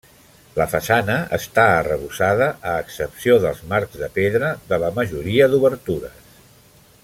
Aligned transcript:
La 0.59 0.65
façana 0.69 1.17
està 1.37 1.65
arrebossada, 1.81 2.47
a 2.71 2.73
excepció 2.85 3.37
dels 3.45 3.61
marcs 3.75 4.01
de 4.05 4.11
pedra 4.19 4.51
de 4.73 4.81
la 4.85 4.91
majoria 4.99 5.51
d'obertures. 5.53 6.29